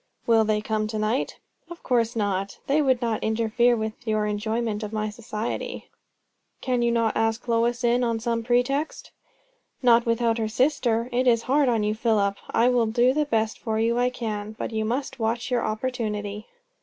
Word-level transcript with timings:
"Will 0.25 0.43
they 0.43 0.61
come 0.61 0.87
to 0.87 0.97
night?" 0.97 1.37
"Of 1.69 1.83
course 1.83 2.15
not! 2.15 2.57
They 2.65 2.81
would 2.81 3.03
not 3.03 3.23
interfere 3.23 3.75
with 3.77 4.07
your 4.07 4.25
enjoyment 4.25 4.81
of 4.81 4.91
my 4.91 5.11
society." 5.11 5.89
"Cannot 6.59 6.83
you 6.85 6.97
ask 7.21 7.47
Lois 7.47 7.83
in, 7.83 8.03
on 8.03 8.19
some 8.19 8.41
pretext?" 8.41 9.11
"Not 9.83 10.07
without 10.07 10.39
her 10.39 10.47
sister. 10.47 11.07
It 11.11 11.27
is 11.27 11.43
hard 11.43 11.69
on 11.69 11.83
you, 11.83 11.93
Philip! 11.93 12.37
I 12.49 12.67
will 12.67 12.87
do 12.87 13.13
the 13.13 13.25
best 13.25 13.59
for 13.59 13.77
you 13.77 13.99
I 13.99 14.09
can; 14.09 14.55
but 14.57 14.71
you 14.71 14.85
must 14.85 15.19
watch 15.19 15.51
your 15.51 15.61
opportunity." 15.63 16.47